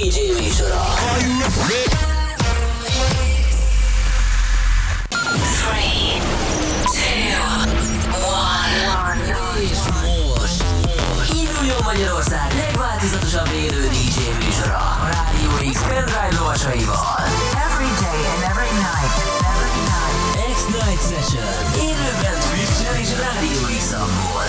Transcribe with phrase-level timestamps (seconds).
[0.00, 0.84] DJ műsora.
[11.32, 14.76] Induljon Magyarország legváltozatosabb élő DJ műsora.
[14.76, 17.16] A Rádió X pendrive lovasaival.
[17.66, 19.16] Every day and every night.
[19.52, 20.54] Every night.
[20.54, 21.52] X-Night Session.
[21.88, 24.44] Élőben Twitch-en és Rádió X-amból.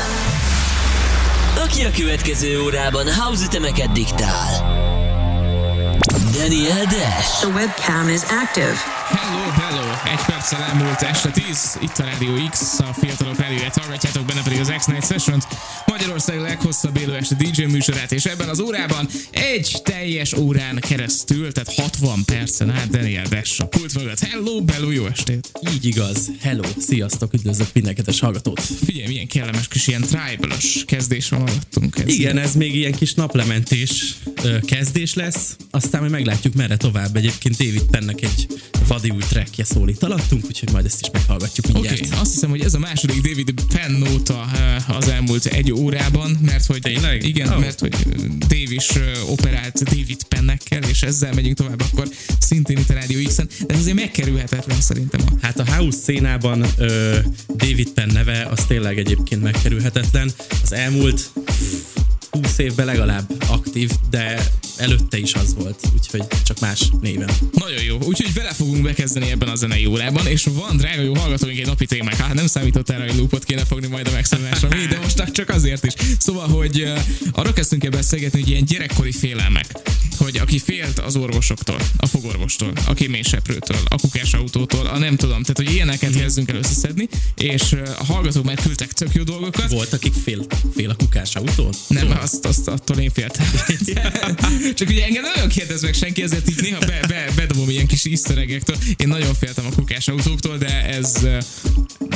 [1.64, 4.81] Aki a következő órában house ütemeket diktál.
[6.52, 7.40] Daniel Dash.
[7.40, 8.76] The webcam is active.
[9.08, 9.86] Hello, hello!
[10.14, 14.60] Egy perccel elmúlt este 10, itt a Radio X, a fiatalok rádióját hallgatjátok, benne pedig
[14.60, 15.44] az X-Night Sessions,
[16.02, 21.74] Magyarország leghosszabb élő este DJ műsorát, és ebben az órában egy teljes órán keresztül, tehát
[21.74, 24.20] 60 percen át Daniel Dash a pult mögött.
[24.20, 25.52] Hello, hello, jó estét!
[25.74, 26.32] Így igaz.
[26.40, 28.62] Hello, sziasztok, üdvözlök minden kedves hallgatót.
[28.62, 32.00] Figyelj, milyen kellemes kis ilyen tribalos kezdés van alattunk.
[32.00, 37.16] Ez Igen, ez még ilyen kis naplementés ö, kezdés lesz, aztán majd meglátjuk merre tovább.
[37.16, 38.48] Egyébként David Pennek egy
[38.88, 42.06] vadi új trackje szólít alattunk, úgyhogy majd ezt is meghallgatjuk Oké, mindjárt.
[42.06, 46.38] okay, azt hiszem, hogy ez a második David Penn nóta eh, az elmúlt egy órában,
[46.42, 47.24] mert hogy Tényleg?
[47.24, 47.60] igen, oh.
[47.60, 47.96] mert hogy
[48.38, 48.90] Dave is
[49.28, 52.08] operált David Pennekkel, és ezzel megyünk tovább, akkor
[52.40, 56.66] szintén itt a Radio X-en, de ez azért megkerülhetetlen szerintem a Hát a house szénában
[56.78, 60.32] ö, David Penn neve az tényleg egyébként megkerülhetetlen.
[60.64, 61.30] Az elmúlt
[62.32, 64.44] 20 évben legalább aktív, de
[64.82, 67.30] előtte is az volt, úgyhogy csak más néven.
[67.54, 71.60] Nagyon jó, úgyhogy vele fogunk bekezdeni ebben a zenei órában, és van, drága jó hallgatóink,
[71.60, 72.16] egy napi témák.
[72.16, 75.50] Hát nem számított erre, hogy loopot kéne fogni majd a megszólalásra, mi, de most csak
[75.50, 75.94] azért is.
[76.20, 76.94] Szóval, hogy
[77.32, 79.66] arra kezdtünk el beszélgetni, hogy ilyen gyerekkori félelmek,
[80.18, 85.58] hogy aki félt az orvosoktól, a fogorvostól, a kéményseprőtől, a kukásautótól, a nem tudom, tehát
[85.58, 89.72] hogy ilyeneket kezdünk el összeszedni, és a hallgatók már küldtek tök jó dolgokat.
[89.72, 91.70] Volt, akik fél, fél a kukás autó?
[91.88, 93.46] Nem, azt, azt attól én féltem.
[94.74, 98.06] Csak ugye engem nagyon kérdez meg senki, ezért így néha be, be, bedobom ilyen kis
[98.06, 98.78] iszteregektől.
[98.96, 101.28] Én nagyon féltem a kukás autóktól, de ez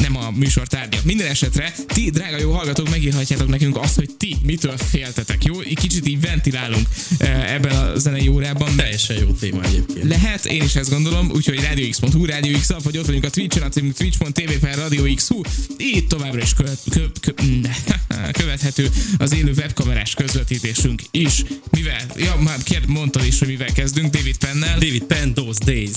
[0.02, 1.00] nem a műsor tárgya.
[1.03, 5.59] Minden esetre ti, drága jó hallgatók, megírhatjátok nekünk azt, hogy ti mitől féltetek, jó?
[5.59, 6.88] Egy kicsit így ventilálunk
[7.18, 8.75] ö, ebben a zenei órában.
[8.75, 10.08] Teljesen jó téma egyébként.
[10.08, 13.69] Lehet, én is ezt gondolom, úgyhogy radiox.hu, Radio X vagy ott vagyunk a Twitch-en, a
[13.69, 15.42] címünk twitch.tv per Radio X.hu,
[15.78, 17.31] itt továbbra is követ, kö, kö,
[18.42, 21.44] követhető az élő webkamerás közvetítésünk is.
[21.72, 25.90] Mivel, ja, már kérd, mondtad is, hogy mivel kezdünk, David Pennel, David Penn, Those Days.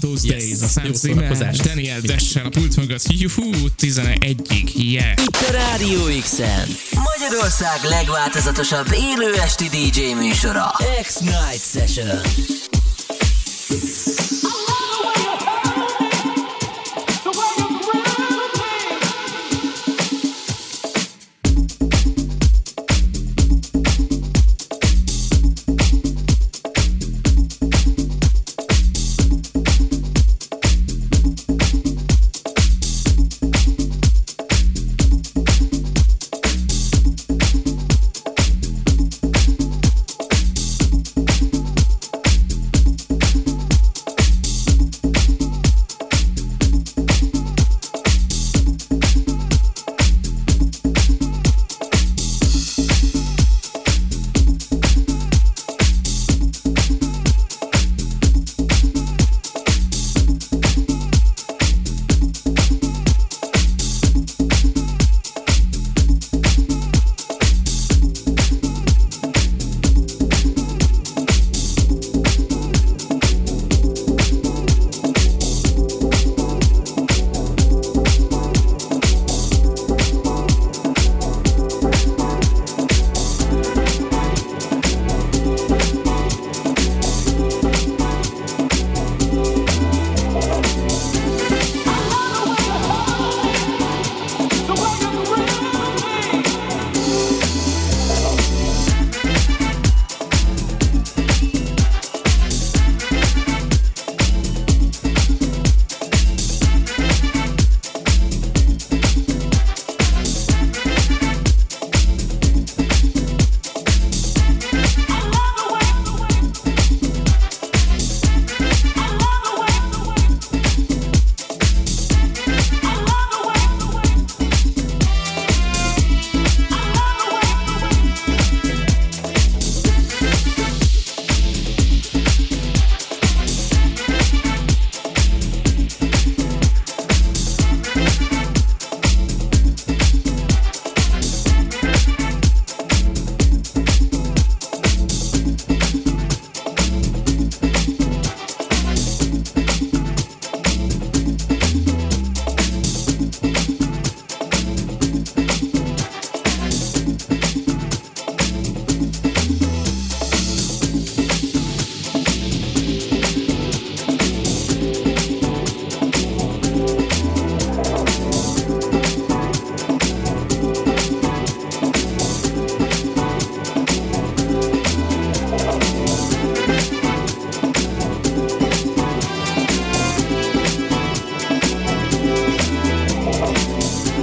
[0.00, 0.66] Those Yes, Days, a
[1.34, 1.52] szám.
[1.64, 3.02] Daniel Dessel a pult mögött,
[3.44, 5.22] juhú, 11-ig, yeah.
[5.22, 6.68] Itt a Rádió X-en.
[6.92, 10.74] Magyarország legváltozatosabb élő esti DJ műsora.
[11.02, 12.20] X-Night Session.
[14.52, 15.61] Thank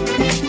[0.05, 0.48] Bye.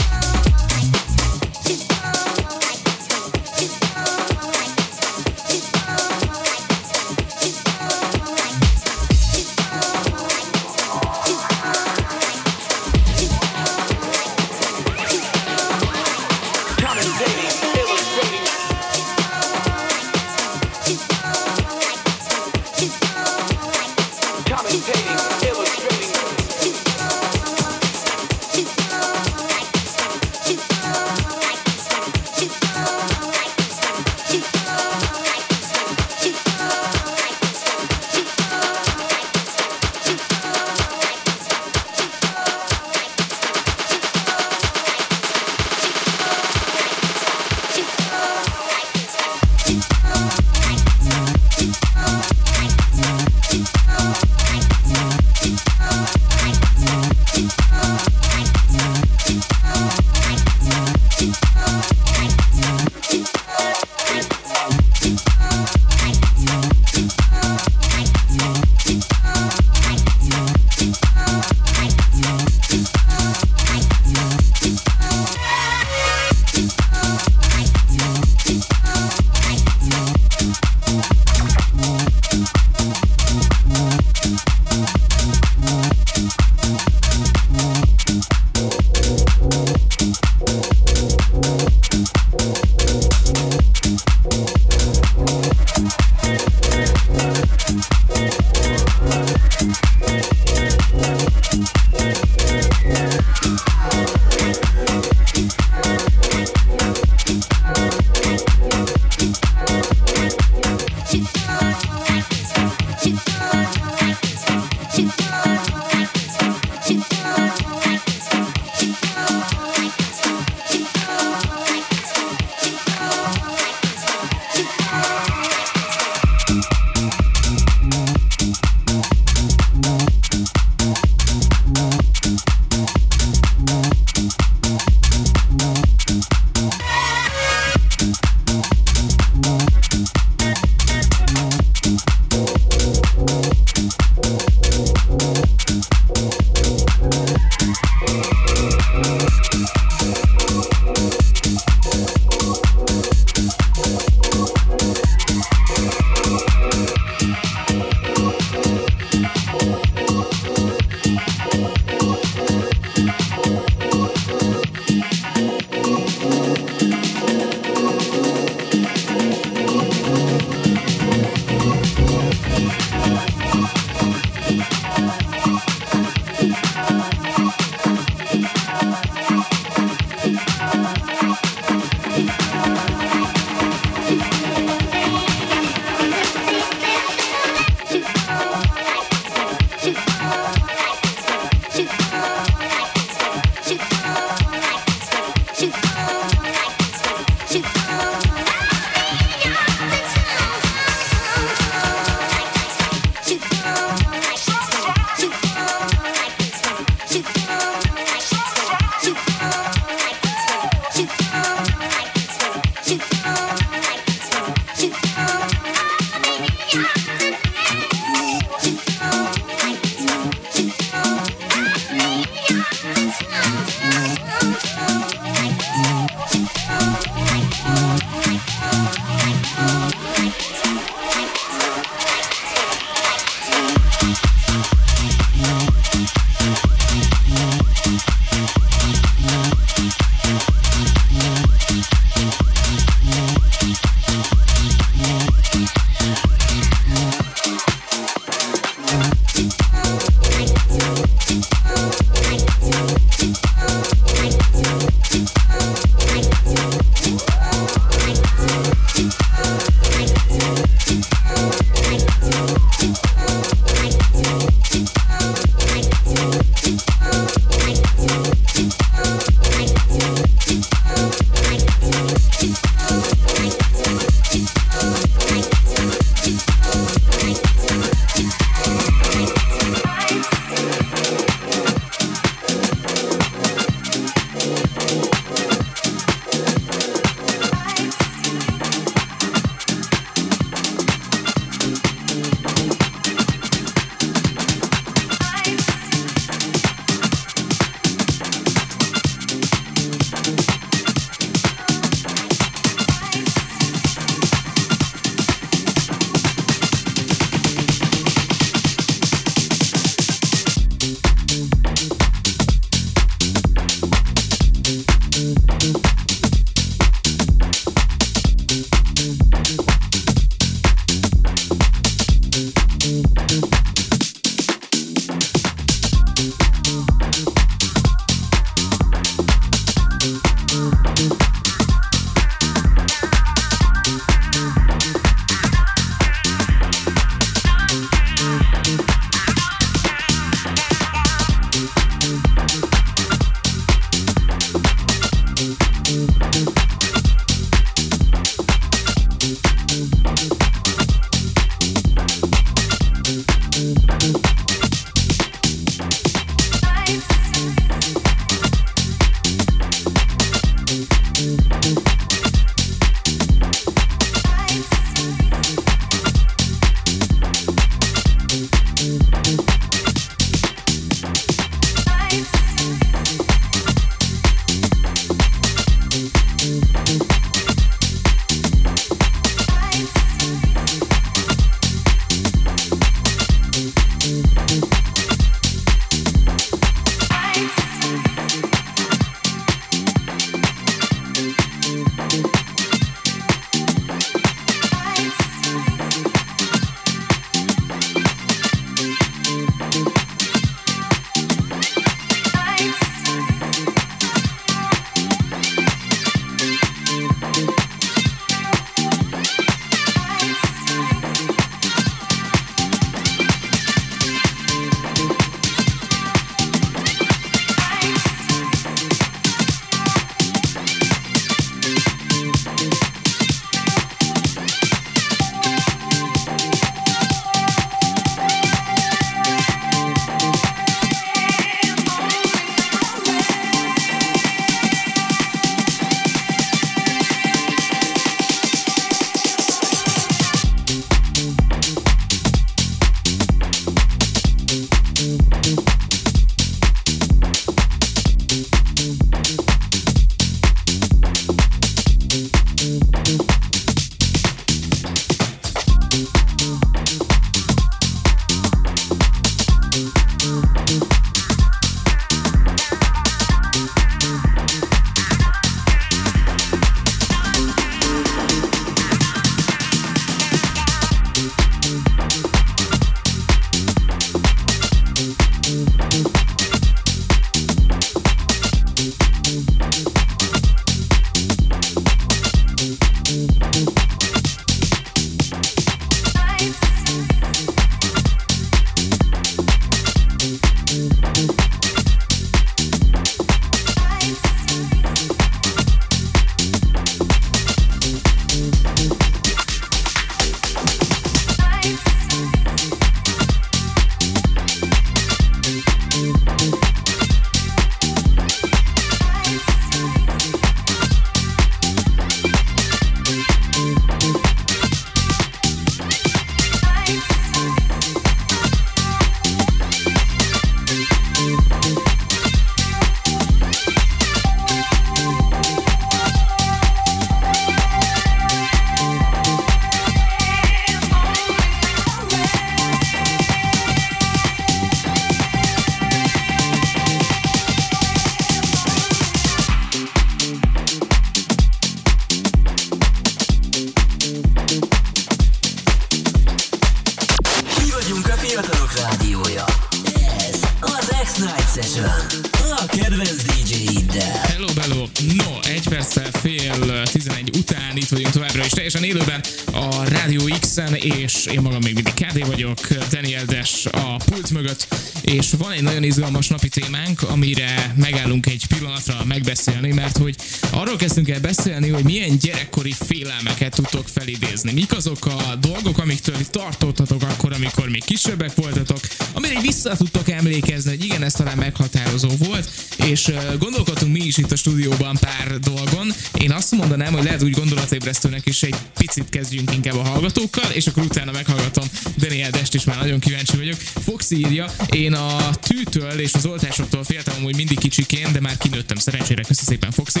[565.52, 570.16] Van egy nagyon izgalmas napi témánk, amire megállunk egy pillanatra megbeszélni, mert hogy
[570.50, 574.52] arról kezdtünk el beszélni, hogy milyen gyerekkori félelmeket tudtok felidézni.
[574.52, 578.80] Mik azok a dolgok, amiktől tartottatok akkor, amikor még kisebbek voltatok,
[579.12, 582.50] amire vissza tudtok emlékezni, hogy igen, ez talán meghatározó volt,
[582.86, 585.92] és gondolkodtunk mi is itt a stúdióban pár dolgon.
[586.18, 590.66] Én azt mondanám, hogy lehet úgy gondolatébresztőnek is egy picit kezdjünk inkább a hallgatókkal, és
[590.66, 591.64] akkor utána meghallgatom
[591.96, 593.56] Daniel Dest is, már nagyon kíváncsi vagyok.
[593.84, 598.76] Fox írja, én a tűtől és az oltásoktól féltem amúgy mindig kicsikén, de már kinőttem
[598.76, 600.00] szerencsére, köszi szépen Foxi.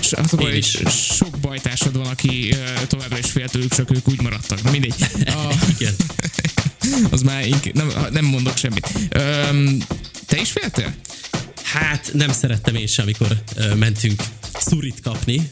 [0.00, 0.76] És az a baj, Én is.
[0.76, 2.54] hogy sok bajtársad van, aki
[2.86, 4.62] továbbra is fél tőlük, csak ők úgy maradtak.
[4.62, 4.94] Na mindegy.
[5.26, 5.94] A, Igen.
[7.10, 8.88] az már ink- nem, nem mondok semmit.
[9.10, 9.78] Öm,
[10.26, 10.94] te is féltél?
[11.72, 14.22] Hát nem szerettem én sem, amikor ö, mentünk
[14.60, 15.48] szurit kapni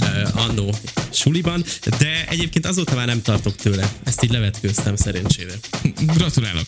[0.00, 0.74] ö, annó
[1.10, 1.64] suliban,
[1.98, 3.92] de egyébként azóta már nem tartok tőle.
[4.04, 5.52] Ezt így levetkőztem szerencsére.
[6.00, 6.64] Gratulálok.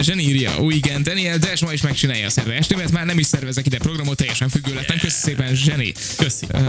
[0.00, 3.26] Zseni írja, ó igen, Daniel Des ma is megcsinálja a szerve estémet, már nem is
[3.26, 4.98] szervezek ide programot, teljesen függő lettem.
[4.98, 5.92] Köszi szépen, Zseni.
[6.16, 6.46] Köszi.
[6.52, 6.60] Uh,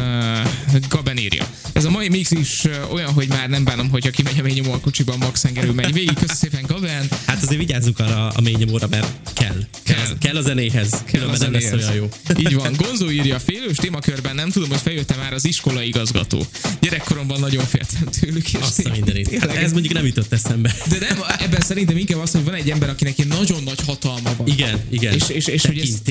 [0.89, 1.47] Gaben írja.
[1.73, 4.71] Ez a mai mix is olyan, hogy már nem bánom, hogyha kimegy a mély nyomó
[4.71, 6.13] a kocsiban, Max Engerő megy végig.
[6.13, 7.07] Köszi szépen, Gaben.
[7.25, 9.47] Hát azért vigyázzunk arra a mély nyomóra, mert kell.
[9.83, 10.05] Kell, Kell.
[10.05, 10.17] kell.
[10.19, 11.03] kell a zenéhez.
[11.05, 12.09] Különben nem lesz olyan jó.
[12.39, 12.73] Így van.
[12.77, 16.45] Gonzó írja, félős témakörben nem tudom, hogy feljött már az iskola igazgató.
[16.81, 18.47] Gyerekkoromban nagyon féltem tőlük.
[18.53, 19.29] És Azt a mindenit.
[19.29, 20.75] Tényleg ez mondjuk nem jutott eszembe.
[20.89, 24.33] De nem, ebben szerintem inkább az, hogy van egy ember, akinek egy nagyon nagy hatalma
[24.37, 24.47] van.
[24.47, 25.13] Igen, igen.
[25.13, 26.01] És, és, és hogy ez-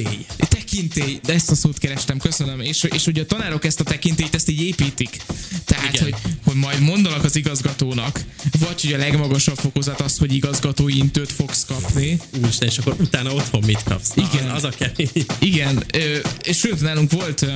[0.78, 1.20] Tekintély.
[1.26, 2.60] De ezt a szót kerestem, köszönöm.
[2.60, 5.16] És, és hogy a tanárok ezt a tekintélyt, ezt így építik.
[5.64, 6.02] Tehát, Igen.
[6.02, 6.14] hogy,
[6.44, 8.20] hogy majd mondanak az igazgatónak,
[8.58, 12.18] vagy hogy a legmagasabb fokozat az, hogy igazgatói intőt fogsz kapni.
[12.40, 14.12] Úristen, és akkor utána otthon mit kapsz?
[14.14, 14.50] Na, Igen.
[14.50, 15.10] Az a kemény.
[15.38, 17.46] Igen, ö, és sőt, nálunk volt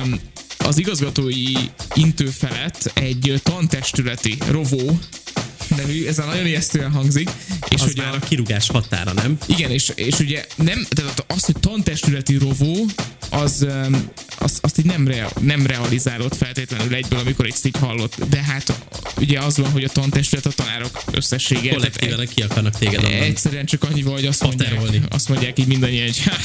[0.57, 1.51] az igazgatói
[1.93, 4.99] intő felett egy tantestületi rovó,
[5.75, 7.29] nevű, ez a nagyon ijesztően hangzik,
[7.69, 9.37] és Az hogy már a, kirúgás határa, nem?
[9.45, 12.85] igen, és, és ugye nem, tehát az, hogy tantestületi rovó,
[13.29, 13.67] az,
[14.39, 18.15] az azt így nem, rea, nem realizálott feltétlenül egyből, amikor ezt így hallott.
[18.29, 18.73] De hát
[19.17, 21.69] ugye az van, hogy a tantestület a tanárok összessége.
[21.69, 23.11] Kollektíven ki akarnak téged onnan.
[23.21, 25.01] Egyszerűen csak annyi hogy azt mondják, Paterolni.
[25.09, 26.35] azt mondják így mindannyian, hogy "Ha,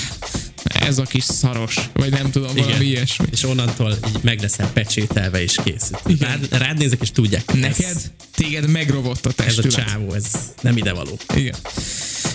[0.68, 3.26] ez a kis szaros, vagy nem tudom, valami ilyesmi.
[3.30, 5.90] És onnantól így meg leszel pecsételve és kész.
[6.20, 7.52] Rád, rád nézek és tudják.
[7.54, 9.86] Neked, Ez, téged megrovott a ez a testület.
[9.88, 10.24] csávó, ez
[10.62, 11.18] nem ide való.
[11.34, 11.54] Igen.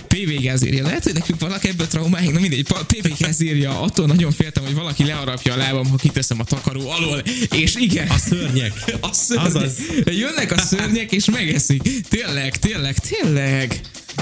[0.08, 3.82] PV Gáz írja, lehet, hogy nekünk vannak ebből traumáink, na mindegy, Pa- PV Gáz írja,
[3.82, 8.08] attól nagyon féltem, hogy valaki leharapja a lábam, ha kiteszem a takaró alól, és igen.
[8.08, 8.74] A szörnyek.
[9.02, 9.46] A szörnyek.
[9.46, 9.72] Azaz.
[10.06, 12.08] Jönnek a szörnyek, és megeszik.
[12.10, 13.82] Tényleg, tényleg, tényleg.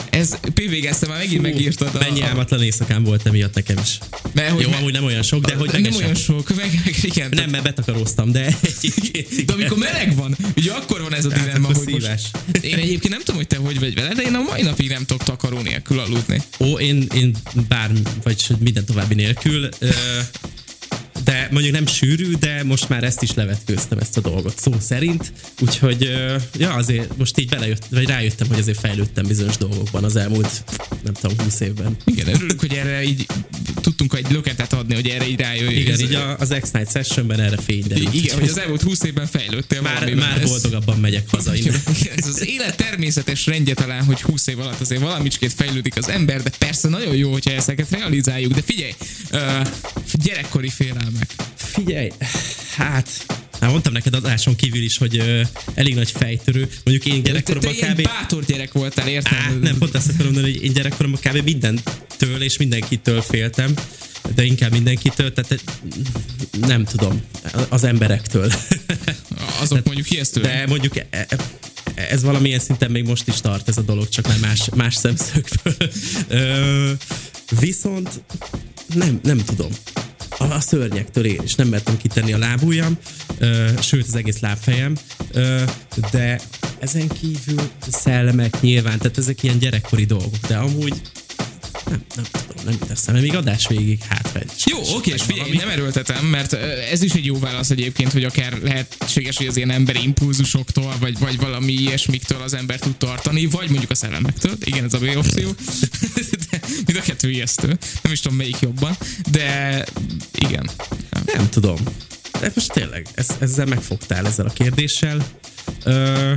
[0.09, 1.95] Ez PV Gáz, te már megint megírtad.
[1.95, 3.97] a- Mennyi álmatlan éjszakám volt emiatt nekem is.
[4.33, 6.95] Mert, hogy Jó, me- amúgy nem olyan sok, de hogy nem olyan sok, meg, meg
[7.01, 7.29] igen.
[7.33, 11.45] Nem, mert betakaróztam, de egyébként De amikor meleg van, ugye akkor van ez a Tehát
[11.45, 12.21] dilemma, akkor hogy most, szívás.
[12.61, 15.05] én egyébként nem tudom, hogy te hogy vagy vele, de én a mai napig nem
[15.05, 16.41] tudok takaró nélkül aludni.
[16.59, 17.35] Ó, én, én
[17.67, 17.91] bár,
[18.23, 19.89] vagy minden további nélkül, ö,
[21.23, 25.33] de mondjuk nem sűrű, de most már ezt is levetkőztem, ezt a dolgot szó szerint,
[25.59, 26.01] úgyhogy
[26.57, 30.63] ja, azért most így belejött, vagy rájöttem, hogy azért fejlődtem bizonyos dolgokban az elmúlt,
[31.03, 31.97] nem tudom, 20 évben.
[32.05, 33.25] Igen, örülök, hogy erre így
[33.81, 35.75] tudtunk egy löketet adni, hogy erre így rájöjj.
[35.75, 38.13] Igen, így a, az X-Night Sessionben erre fény derült.
[38.13, 41.81] igen, hogy az elmúlt 20 évben fejlődtél már, már Ez- boldogabban megyek haza innen.
[42.15, 46.43] Ez az élet természetes rendje talán, hogy 20 év alatt azért valamicskét fejlődik az ember,
[46.43, 48.53] de persze nagyon jó, hogyha ezeket realizáljuk.
[48.53, 48.93] De figyelj,
[49.31, 49.67] uh,
[50.13, 50.69] gyerekkori
[51.11, 51.35] félelmek.
[51.55, 52.11] Figyelj,
[52.75, 53.25] hát...
[53.61, 55.41] Hát mondtam neked adáson kívül is, hogy ö,
[55.73, 56.69] elég nagy fejtörő.
[56.83, 58.01] Mondjuk én gyerekkoromban kb.
[58.01, 59.37] bátor gyerek voltál, érted?
[59.37, 61.43] Á, nem, pont ezt akarom mondani, hogy én gyerekkoromban kb.
[61.43, 63.73] mindentől és mindenkitől féltem,
[64.35, 65.63] de inkább mindenkitől, tehát
[66.59, 67.21] nem tudom,
[67.69, 68.51] az emberektől.
[69.59, 70.41] Azok mondjuk ijesztő.
[70.41, 71.27] De mondjuk e- e-
[71.95, 75.75] ez valamilyen szinten még most is tart ez a dolog, csak már más, más szemszögből.
[76.27, 76.91] Ö,
[77.59, 78.23] viszont
[78.93, 79.71] nem, nem tudom.
[80.37, 82.97] A, a szörnyektől én is nem mertem kitenni a lábujjam,
[83.37, 84.95] ö, sőt az egész lábfejem,
[85.31, 85.61] ö,
[86.11, 86.41] de
[86.79, 91.01] ezen kívül szellemek nyilván, tehát ezek ilyen gyerekkori dolgok, de amúgy
[91.89, 93.21] nem, nem tudom, nem jut eszembe.
[93.21, 96.53] Még adás végig hátra egy Jó, oké, és figyelj, nem erőltetem, mert
[96.91, 101.19] ez is egy jó válasz egyébként, hogy akár lehetséges, hogy az ilyen emberi impulzusoktól, vagy,
[101.19, 104.53] vagy valami ilyesmiktől az ember tud tartani, vagy mondjuk a szellemektől.
[104.63, 105.49] Igen, ez a B opció.
[106.85, 107.77] Mind a kettő ijesztő.
[108.01, 108.97] Nem is tudom melyik jobban,
[109.31, 109.85] de
[110.31, 110.69] igen.
[111.25, 111.77] Nem tudom.
[112.39, 115.25] De most tényleg, ez, ezzel megfogtál ezzel a kérdéssel.
[115.83, 116.33] Ö,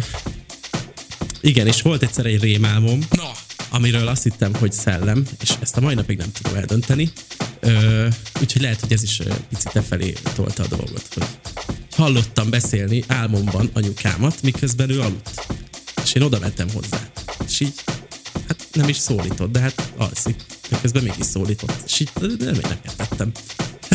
[1.40, 3.30] igen, és volt egyszer egy rémálmom, Na,
[3.70, 7.12] amiről azt hittem, hogy szellem, és ezt a mai napig nem tudom eldönteni.
[7.60, 8.06] Ö,
[8.40, 11.26] úgyhogy lehet, hogy ez is picit e felé tolta a dolgot, hogy
[11.96, 15.46] hallottam beszélni álmomban anyukámat, miközben ő aludt.
[16.04, 17.00] És én oda mentem hozzá.
[17.48, 17.74] És így,
[18.74, 20.36] nem is szólított, de hát alszik.
[20.70, 21.82] De közben mégis szólított.
[21.86, 23.30] És így nem, nem értettem.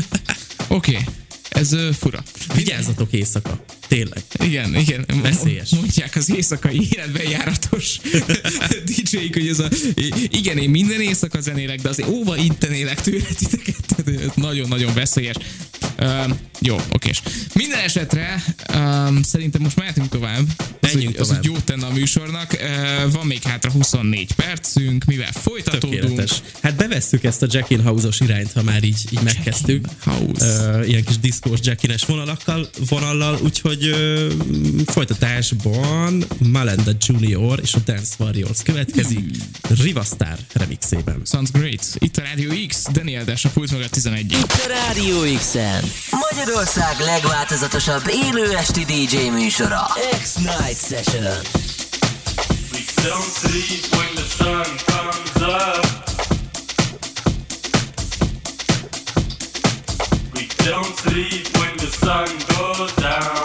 [0.68, 1.06] Oké, okay.
[1.50, 2.24] ez ö, fura.
[2.56, 3.64] Vigyázzatok éjszaka.
[3.88, 4.24] Tényleg.
[4.44, 5.06] Igen, igen.
[5.22, 5.70] Veszélyes.
[5.70, 8.00] Mondják az éjszakai életben járatos
[8.86, 9.70] DJ-k, hogy ez a...
[10.28, 13.86] Igen, én minden éjszaka zenélek, de azért óva intenélek tőle titeket.
[13.88, 15.36] Tehát ez nagyon-nagyon veszélyes.
[16.00, 17.22] Uh, jó, okés.
[17.54, 20.46] Minden esetre um, szerintem most mehetünk tovább.
[20.90, 22.54] Az, Menjünk hogy, az, hogy jót tenne a műsornak.
[22.54, 26.02] Uh, van még hátra 24 percünk, mivel folytatódunk.
[26.02, 26.42] Tökéletes.
[26.62, 29.86] Hát bevesszük ezt a Jackin House-os irányt, ha már így, így megkezdtük.
[30.04, 30.78] House.
[30.78, 34.32] Uh, ilyen kis diszkós Jackines vonalakkal, vonallal, úgyhogy uh,
[34.86, 39.20] folytatásban Malenda Junior és a Dance Warriors következik
[39.82, 41.22] Rivastar remixében.
[41.26, 41.86] Sounds great.
[41.98, 45.84] Itt a Radio X, Daniel Dash a pult mögött 11 Itt a Rádió X-en.
[46.32, 49.88] Magyarország legváltozatosabb élő esti DJ műsora.
[50.22, 51.24] X-Night Session.
[52.72, 55.86] We don't sleep when the sun comes up.
[60.34, 63.44] We don't sleep when the sun goes down.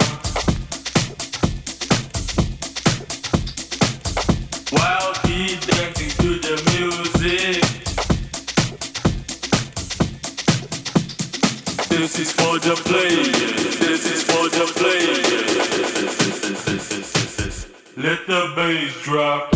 [4.70, 7.62] While keep dancing to the music.
[11.90, 13.78] This is for the players.
[13.80, 15.03] This is for the players.
[18.04, 19.53] Let the bass drop.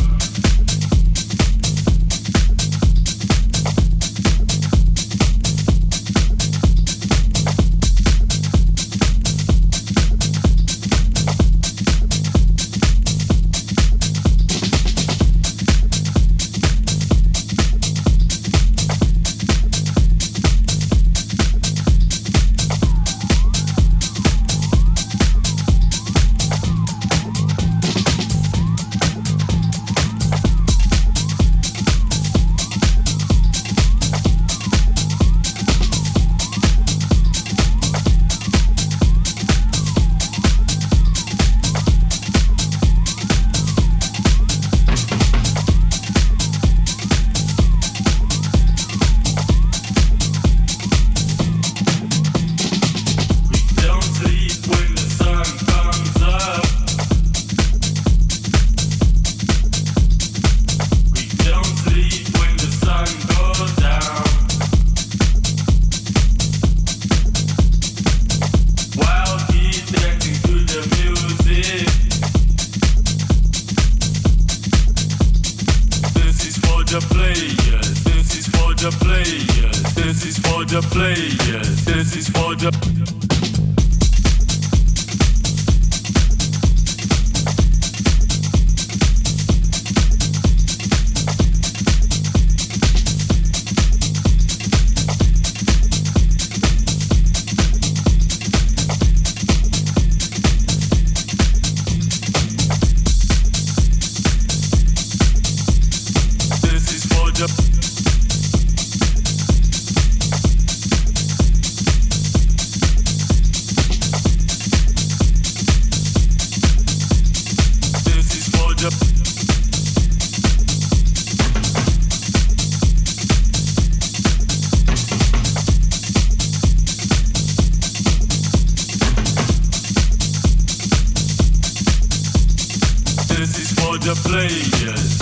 [134.29, 135.19] Players.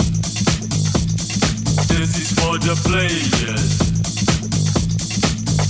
[1.87, 3.79] This is for the players.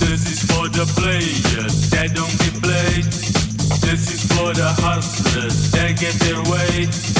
[0.00, 3.04] This is for the players that don't get played.
[3.86, 7.17] This is for the hustlers that get their way.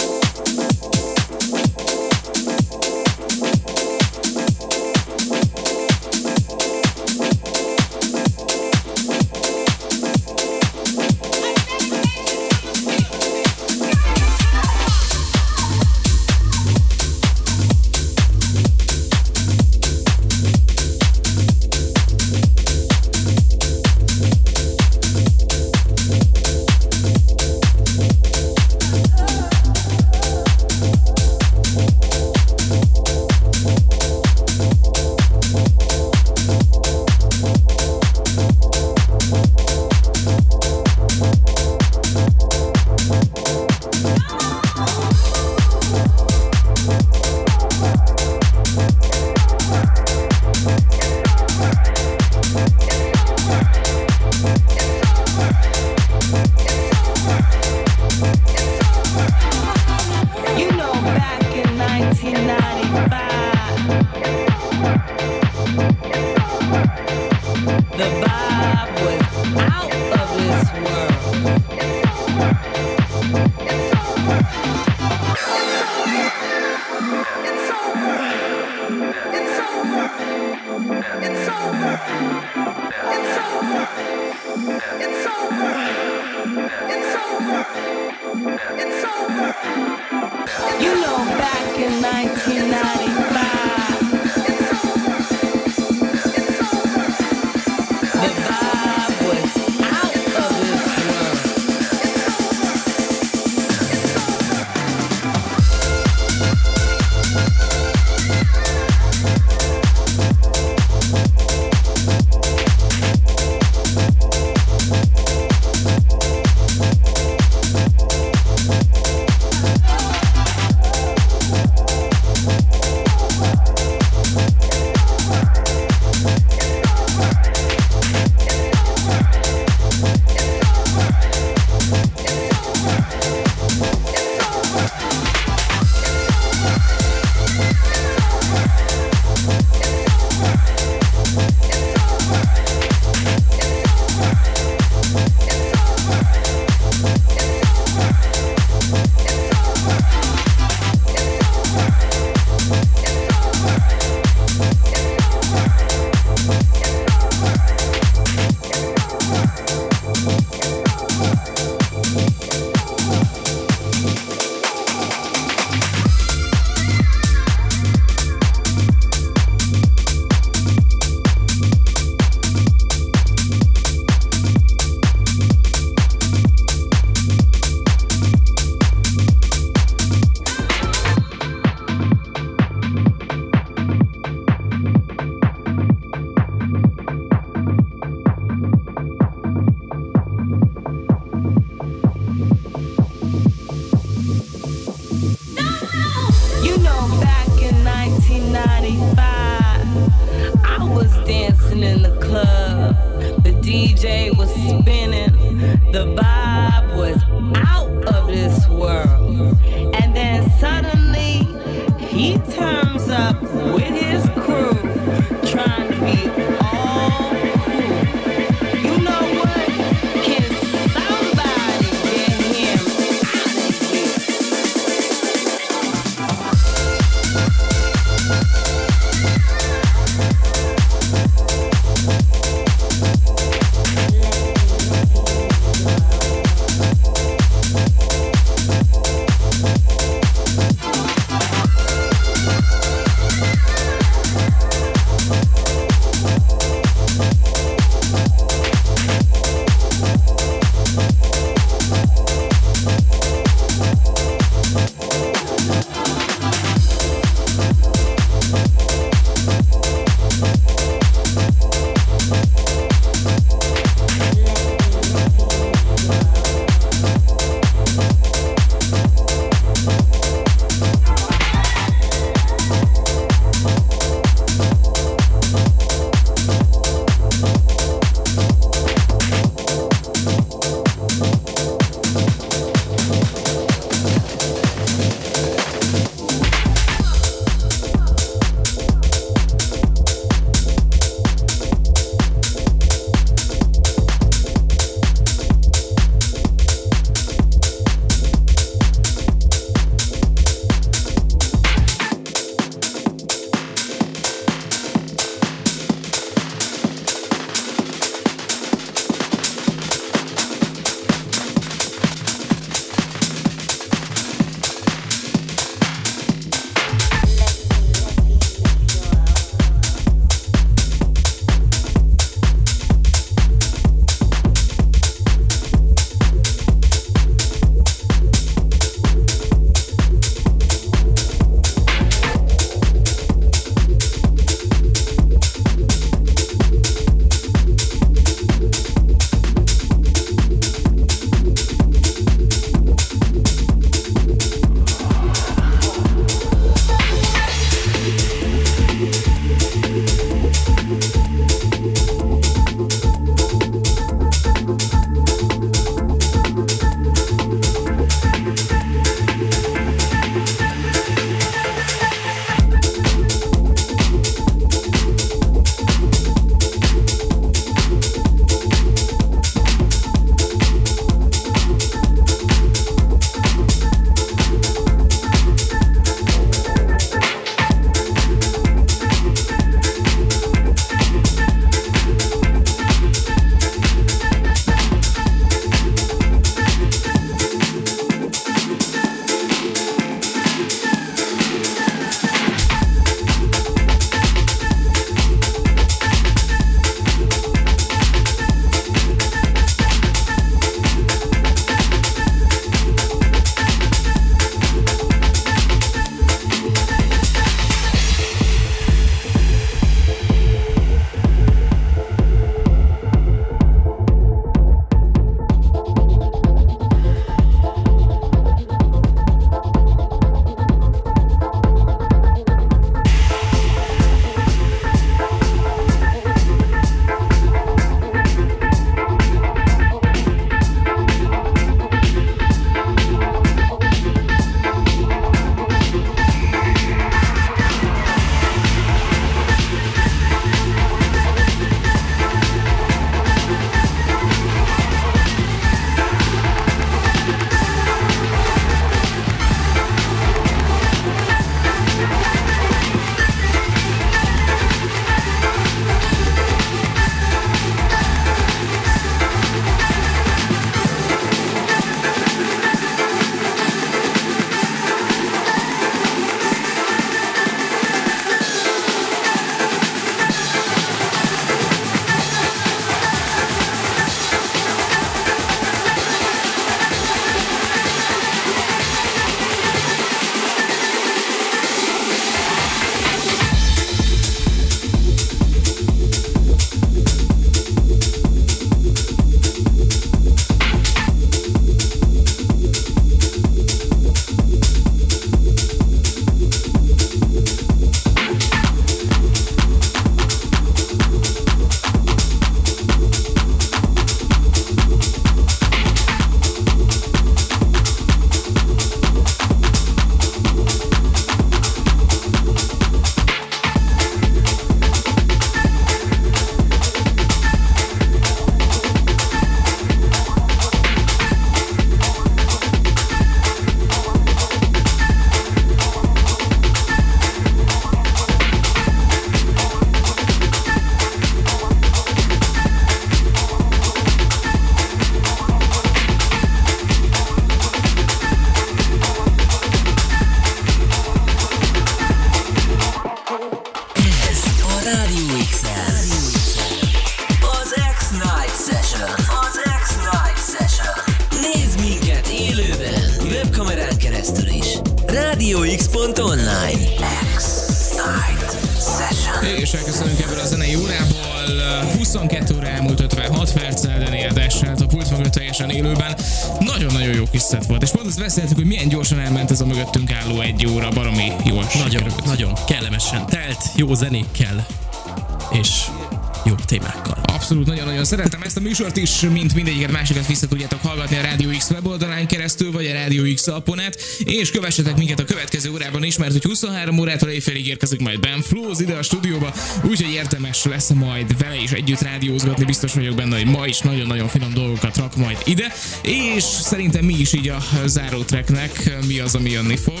[578.80, 582.92] Műsort is, mint mindegyiket másikat vissza tudjátok hallgatni a Rádió X weboldalán keresztül, vagy a
[582.92, 587.66] Rádió X apponet, és kövessetek minket a következő órában is, mert hogy 23 órától éjfélig
[587.66, 592.64] érkezik majd Ben Flows ide a stúdióba, úgyhogy érdemes lesz majd vele is együtt rádiózgatni,
[592.64, 597.14] biztos vagyok benne, hogy ma is nagyon-nagyon finom dolgokat rak majd ide, és szerintem mi
[597.18, 600.00] is így a záró tracknek mi az, ami jönni fog.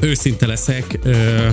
[0.00, 1.48] Őszinte leszek, ö,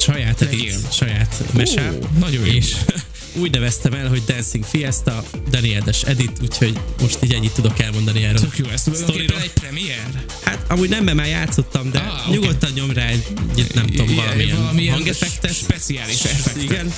[0.00, 0.78] saját Legyél.
[0.92, 1.92] saját mese.
[1.92, 2.52] Ó, nagyon jó.
[2.52, 2.76] És
[3.34, 8.40] úgy neveztem el, hogy Dancing Fiesta, Daniedes Edit, úgyhogy most így ennyit tudok elmondani erről.
[8.40, 10.24] Tök jó, ez tulajdonképpen egy premier.
[10.44, 12.38] Hát amúgy nem, mert már játszottam, de Ah, oké.
[12.38, 13.24] nyugodtan nyom rá egy,
[13.74, 15.54] nem tudom, Ilyen- valamilyen, valamilyen hangeffektet.
[15.54, 16.62] speciális effektet.
[16.62, 16.92] Igen.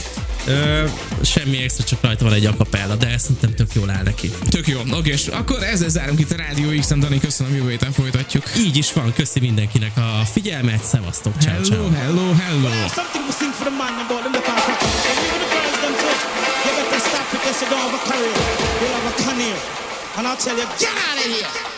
[0.47, 0.85] Ö,
[1.25, 4.31] semmi extra, csak rajta van egy akapella, de szerintem tök jól áll neki.
[4.49, 4.81] Tök jó.
[4.91, 8.45] Oké, és akkor ezzel zárunk itt a Rádió X-en, Dani, köszönöm, jövő héten folytatjuk.
[8.59, 11.91] Így is van, köszi mindenkinek a figyelmet, szevasztok, ciao, Hello, ciao.
[11.91, 12.69] hello, hello.
[17.53, 18.33] It, they don't have a career.
[18.81, 19.59] You'll have a career.
[20.17, 21.72] And I'll tell you, get out of here.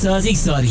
[0.00, 0.70] Vissza az X-Archívumot.